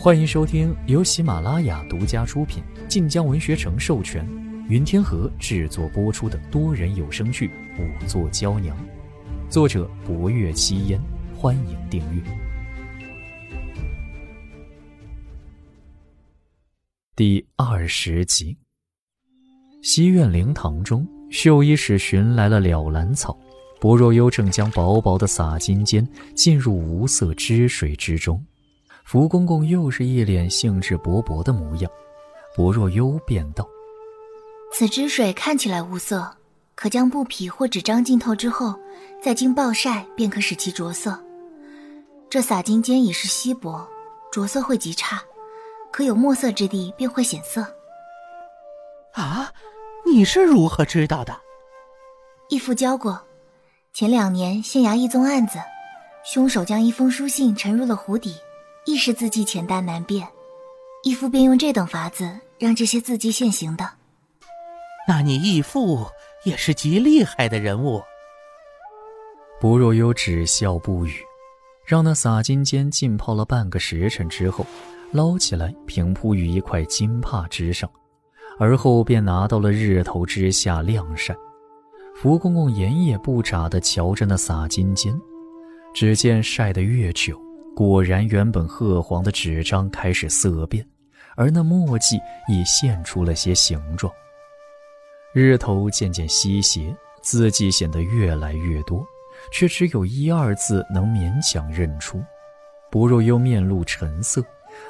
[0.00, 4.24] 欢迎收听由喜马拉雅独家出品、晋江文学城授权、
[4.68, 7.48] 云天河制作播出的多人有声剧
[7.80, 8.76] 《五座娇娘》，
[9.50, 11.00] 作者：博月七烟。
[11.34, 12.22] 欢迎订阅。
[17.16, 18.56] 第二十集，
[19.82, 23.36] 西苑灵堂中，绣衣使寻来了了兰草，
[23.80, 26.06] 薄若幽正将薄薄的洒金笺
[26.36, 28.40] 浸入无色汁水之中。
[29.10, 31.90] 福公公又是一脸兴致勃勃的模样，
[32.54, 33.66] 薄若幽便道
[34.70, 36.30] ：“此汁水看起来无色，
[36.74, 38.78] 可将布匹或纸张浸透之后，
[39.22, 41.18] 再经暴晒，便可使其着色。
[42.28, 43.88] 这洒金间已是稀薄，
[44.30, 45.22] 着色会极差，
[45.90, 47.66] 可有墨色之地便会显色。”
[49.16, 49.50] 啊，
[50.04, 51.34] 你是如何知道的？
[52.50, 53.18] 义父教过。
[53.94, 55.58] 前两年县衙一宗案子，
[56.30, 58.36] 凶手将一封书信沉入了湖底。
[58.88, 60.26] 亦是字迹浅淡难辨，
[61.02, 63.86] 义父便用这等法子让这些字迹现形的。
[65.06, 66.06] 那你义父
[66.46, 68.00] 也是极厉害的人物。
[69.60, 71.12] 不若幽只笑不语，
[71.84, 74.64] 让那洒金笺浸泡了半个时辰之后，
[75.12, 77.90] 捞起来平铺于一块金帕之上，
[78.58, 81.36] 而后便拿到了日头之下晾晒。
[82.16, 85.14] 福公公眼也不眨地瞧着那洒金笺，
[85.92, 87.38] 只见晒得越久。
[87.78, 90.84] 果然，原本褐黄的纸张开始色变，
[91.36, 94.12] 而那墨迹已现出了些形状。
[95.32, 99.06] 日头渐渐西斜，字迹显得越来越多，
[99.52, 102.20] 却只有一二字能勉强认出。
[102.90, 104.44] 不若又面露沉色，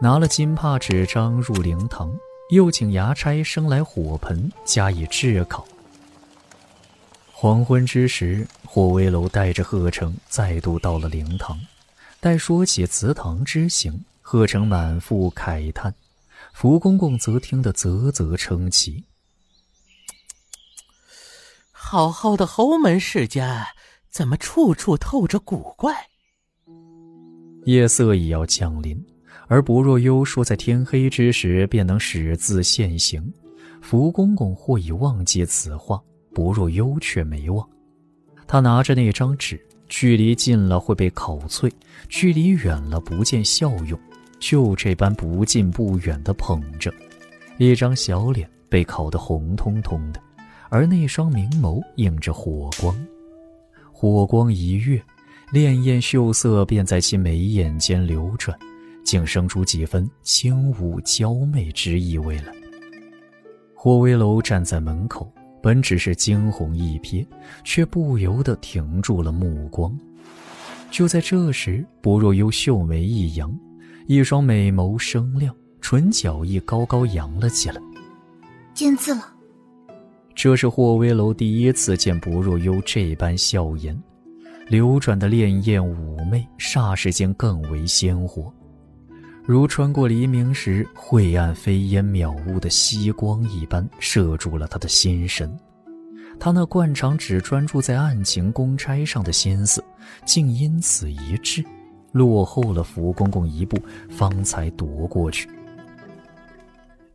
[0.00, 2.10] 拿了金帕纸张入灵堂，
[2.48, 5.66] 又请衙差生来火盆加以炙烤。
[7.30, 11.60] 黄昏之时，霍威楼带着贺成再度到了灵堂。
[12.20, 15.94] 待说起祠堂之行，贺成满腹慨叹，
[16.52, 19.02] 福公公则听得啧啧称奇。
[21.72, 23.68] 好好的侯门世家，
[24.10, 25.94] 怎么处处透着古怪？
[27.64, 29.02] 夜色已要降临，
[29.48, 33.32] 而薄若幽说在天黑之时便能使字现形，
[33.80, 35.98] 福公公或已忘记此话，
[36.34, 37.66] 薄若幽却没忘。
[38.46, 39.58] 他拿着那张纸。
[39.90, 41.70] 距离近了会被烤脆，
[42.08, 43.98] 距离远了不见效用，
[44.38, 46.94] 就这般不近不远的捧着，
[47.58, 50.20] 一张小脸被烤得红彤彤的，
[50.70, 52.96] 而那双明眸映着火光，
[53.92, 54.96] 火光一跃，
[55.52, 58.56] 潋滟秀色便在其眉眼间流转，
[59.04, 62.54] 竟生出几分轻舞娇媚之意味来。
[63.74, 65.30] 霍威楼站在门口。
[65.62, 67.26] 本只是惊鸿一瞥，
[67.64, 69.96] 却不由得停住了目光。
[70.90, 73.56] 就在这时，薄若幽秀眉一扬，
[74.06, 77.80] 一双美眸生亮，唇角亦高高扬了起来。
[78.74, 79.34] 见字了。
[80.34, 83.96] 这是霍威楼第一次见薄若幽这般笑颜，
[84.68, 88.52] 流转的潋滟妩媚，霎时间更为鲜活。
[89.50, 95.52] 如穿过黎明时晦暗飞烟渺雾的夕光一般，射住了他的心神。
[96.38, 99.82] 他那惯常只专注在案情公差上的心思，
[100.24, 101.64] 竟因此一滞，
[102.12, 103.76] 落后了福公公一步，
[104.08, 105.50] 方才夺过去。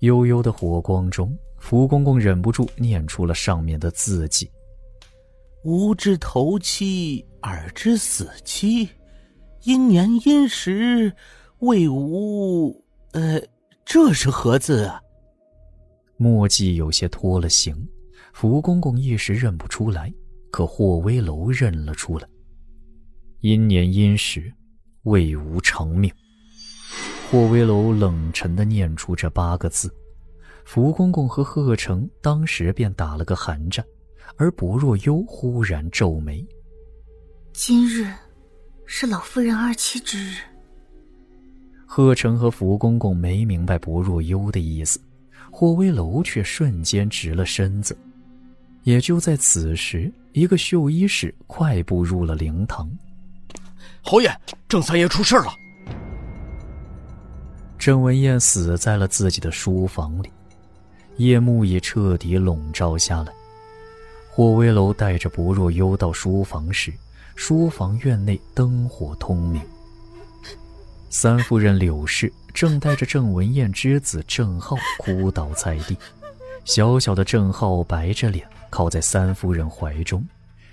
[0.00, 4.50] 悠悠的火光中，福公公忍不住念出了上面的字迹
[5.62, 8.88] ：“吾之头七，尔之死期，
[9.62, 11.12] 阴年阴时。”
[11.60, 13.40] 魏无，呃，
[13.84, 15.00] 这是何字啊？
[16.16, 17.88] 墨迹有些脱了形，
[18.32, 20.12] 福公公一时认不出来，
[20.50, 22.28] 可霍威楼认了出来。
[23.40, 24.52] 阴年阴时，
[25.04, 26.12] 魏无长命。
[27.30, 29.92] 霍威楼冷沉的念出这八个字，
[30.64, 33.84] 福公公和贺成当时便打了个寒战，
[34.36, 36.46] 而薄若幽忽然皱眉。
[37.52, 38.12] 今日，
[38.86, 40.36] 是老夫人二七之日。
[41.86, 45.00] 贺成和福公公没明白薄若幽的意思，
[45.50, 47.96] 霍威楼却瞬间直了身子。
[48.82, 52.90] 也就在此时，一个绣衣使快步入了灵堂。
[54.02, 54.30] 侯爷，
[54.68, 55.46] 郑三爷出事了。
[57.78, 60.30] 郑文彦死在了自己的书房里，
[61.16, 63.32] 夜幕已彻底笼罩下来。
[64.30, 66.92] 霍威楼带着薄若幽到书房时，
[67.36, 69.62] 书房院内灯火通明。
[71.16, 75.96] 三夫人柳氏正带着郑文燕之子郑浩哭倒在地，
[76.64, 80.26] 小小的郑浩白着脸靠在三夫人怀中，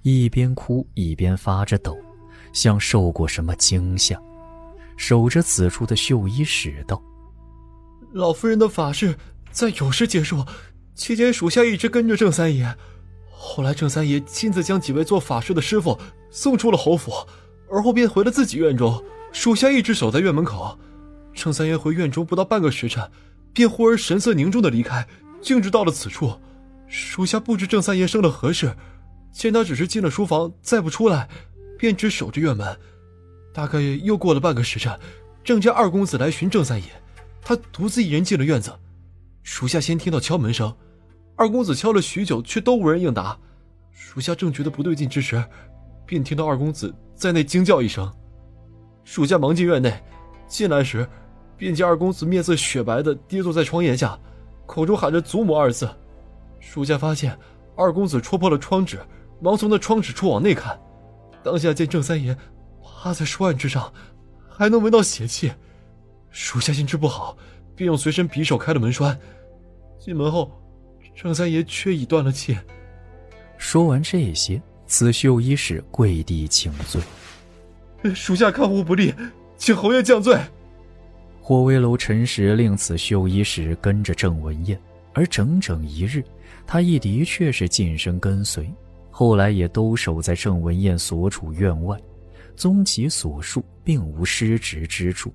[0.00, 1.98] 一边哭一边发着抖，
[2.54, 4.18] 像受过什么惊吓。
[4.96, 7.00] 守着此处的绣衣使道
[8.14, 9.14] ：“老夫人的法事
[9.50, 10.42] 在酉时结束，
[10.94, 12.74] 期间属下一直跟着郑三爷。
[13.30, 15.98] 后来郑三爷亲自将几位做法事的师傅
[16.30, 17.12] 送出了侯府，
[17.70, 20.78] 而后便回了自己院中，属下一直守在院门口。
[21.34, 23.10] 郑三爷回院中不到半个时辰，
[23.52, 25.06] 便忽而神色凝重的离开，
[25.40, 26.38] 径直到了此处。
[26.86, 28.76] 属下不知郑三爷生了何事，
[29.32, 31.28] 见他只是进了书房，再不出来，
[31.78, 32.78] 便只守着院门。”
[33.54, 34.98] 大概又过了半个时辰，
[35.42, 36.86] 郑家二公子来寻郑三爷，
[37.40, 38.70] 他独自一人进了院子。
[39.42, 40.74] 属下先听到敲门声，
[41.36, 43.38] 二公子敲了许久，却都无人应答。
[43.90, 45.42] 属下正觉得不对劲之时，
[46.06, 48.10] 便听到二公子在内惊叫一声。
[49.04, 49.92] 属下忙进院内，
[50.46, 51.08] 进来时，
[51.56, 54.18] 便见二公子面色雪白的跌坐在窗沿下，
[54.66, 55.88] 口中喊着“祖母”二字。
[56.60, 57.36] 属下发现
[57.76, 59.00] 二公子戳破了窗纸，
[59.40, 60.78] 忙从那窗纸处往内看，
[61.42, 62.36] 当下见郑三爷。
[63.04, 63.92] 趴在书案之上，
[64.48, 65.52] 还能闻到血气。
[66.30, 67.36] 属下心知不好，
[67.74, 69.18] 便用随身匕首开了门栓。
[69.98, 70.52] 进门后，
[71.16, 72.56] 郑三爷却已断了气。
[73.58, 77.00] 说完这些，此绣衣使跪地请罪
[78.14, 79.14] ：“属下看护不力，
[79.56, 80.38] 请侯爷降罪。”
[81.40, 84.80] 霍威楼陈实令此绣衣使跟着郑文彦，
[85.12, 86.22] 而整整一日，
[86.66, 88.72] 他亦的确是近身跟随，
[89.10, 91.98] 后来也都守在郑文彦所处院外。
[92.54, 95.32] 宗其所述，并无失职之处。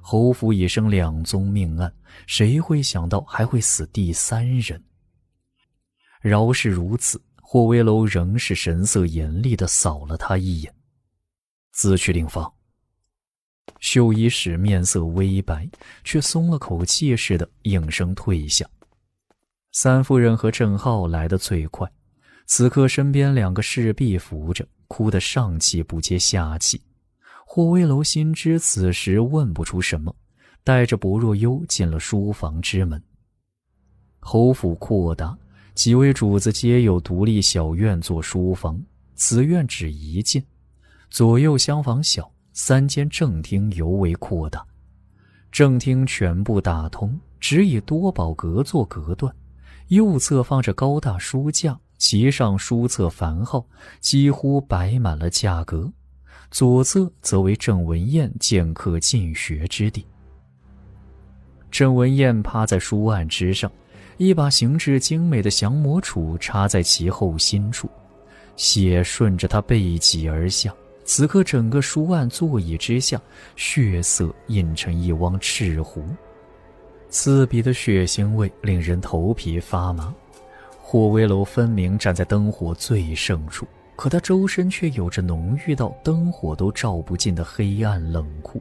[0.00, 1.92] 侯府已生两宗命案，
[2.26, 4.82] 谁会想到还会死第三人？
[6.20, 10.74] 饶是如此，霍威楼仍是神色严厉的扫了他一眼，
[11.72, 12.52] 自去另房。
[13.80, 15.68] 绣衣使面色微白，
[16.04, 18.64] 却松了口气似的应声退下。
[19.72, 21.90] 三夫人和郑浩来得最快，
[22.46, 24.66] 此刻身边两个侍婢扶着。
[24.88, 26.78] 哭得上气不接下气，
[27.46, 30.14] 霍威楼心知此时问不出什么，
[30.62, 33.02] 带着薄若幽进了书房之门。
[34.20, 35.34] 侯府扩大，
[35.74, 38.78] 几位主子皆有独立小院做书房，
[39.14, 40.44] 此院只一间，
[41.12, 44.64] 左右厢房小，三间正厅尤为扩大。
[45.50, 49.30] 正厅全部打通，只以多宝阁做隔断，
[49.88, 51.78] 右侧放着高大书架。
[51.98, 53.62] 其上书册繁浩，
[54.00, 55.86] 几乎摆满了架格；
[56.50, 60.04] 左侧则为郑文彦见客进学之地。
[61.70, 63.70] 郑文彦趴在书案之上，
[64.16, 67.86] 一把形制精美的降魔杵插在其后心处，
[68.56, 70.74] 血顺着他背脊而下。
[71.14, 73.20] 此刻，整个书案座椅之下，
[73.54, 76.02] 血色映成一汪赤湖，
[77.10, 80.14] 刺鼻的血腥味令人头皮发麻。
[80.80, 88.58] 霍威楼分明站在灯火最盛处，可他周身却有着浓郁到灯火都照不进的黑暗冷酷。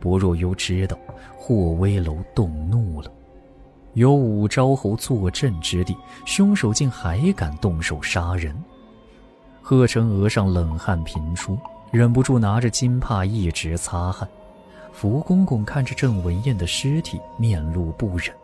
[0.00, 0.98] 薄若幽知道
[1.36, 3.12] 霍威楼动怒了，
[3.94, 5.96] 有五昭侯坐镇之地，
[6.26, 8.60] 凶手竟还敢动手杀人。
[9.70, 11.56] 贺成额上冷汗频出，
[11.92, 14.28] 忍不住拿着金帕一直擦汗。
[14.92, 18.34] 福公公看着郑文燕的尸体，面露不忍。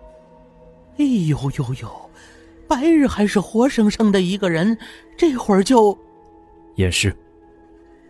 [0.99, 2.11] 哎呦呦呦！
[2.69, 4.78] 白日还是活生生的一个人，
[5.19, 5.99] 这会儿就
[6.76, 7.12] 也是。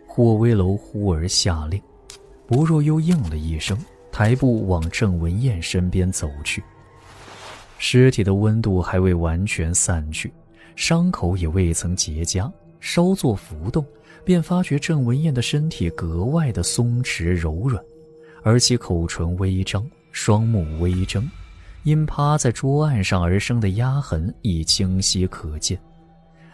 [0.05, 1.81] 霍威楼忽而下令，
[2.45, 3.75] 不若又应了一声，
[4.11, 6.63] 抬步往郑文燕身边走去。
[7.79, 10.31] 尸体的温度还未完全散去，
[10.75, 13.85] 伤口也未曾结痂，稍作浮动，
[14.23, 17.83] 便发觉郑文彦的身体格外的松弛柔软，
[18.43, 21.29] 而其口唇微张，双目微睁。
[21.83, 25.79] 因趴在桌案上而生的压痕已清晰可见，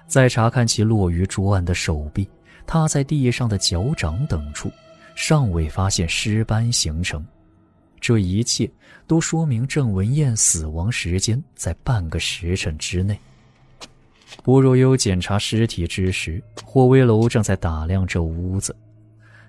[0.05, 2.29] 再查看其落于桌案的手臂、
[2.67, 4.71] 踏在地上的脚掌等处，
[5.15, 7.25] 尚未发现尸斑形成。
[7.99, 8.69] 这一切
[9.07, 13.19] 都说明郑文彦死亡时间在半个时辰之内。
[14.41, 18.75] 薄若幽检查尸体之时，霍威楼正在打量这屋子，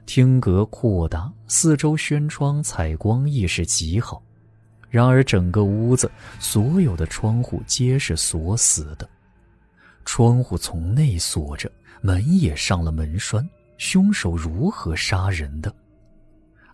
[0.07, 4.23] 厅阁扩大，四周轩窗采光亦是极好。
[4.91, 9.09] 然而，整个屋子所有的窗户皆是锁死的，
[10.05, 13.49] 窗户从内锁着，门也上了门栓。
[13.77, 15.75] 凶手如何杀人的？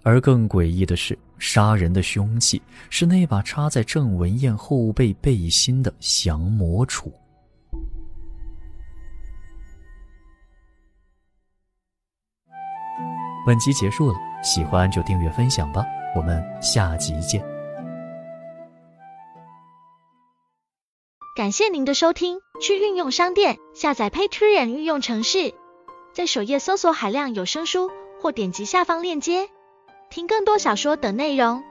[0.02, 7.10] 而更诡异的是，杀人的凶器是那把插在郑文艳后背背心的降魔杵。
[13.46, 17.42] 本集结束了，喜欢就订阅分享吧，我们下集见。
[21.34, 25.54] 感谢您的收听，去运用商店下载 Patreon 运用城市，
[26.12, 29.48] 在首页搜索海量有声书，或点击下方链接
[30.10, 31.62] 听更多小说等内容。